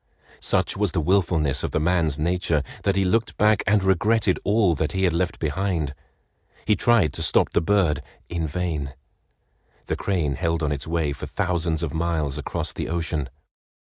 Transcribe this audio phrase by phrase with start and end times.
[0.39, 4.75] Such was the willfulness of the man's nature that he looked back and regretted all
[4.75, 5.93] he had left behind.
[6.65, 8.95] He tried to stop the bird in vain.
[9.85, 13.29] The crane held on its way for thousands of miles across the ocean.